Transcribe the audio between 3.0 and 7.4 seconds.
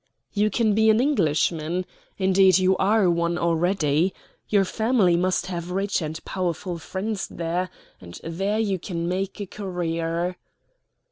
one already. Your family must have rich and powerful friends